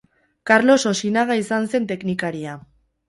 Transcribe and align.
Karlos 0.51 0.79
Osinaga 0.93 1.37
izan 1.43 1.67
zen 1.75 1.85
teknikaria. 1.93 2.57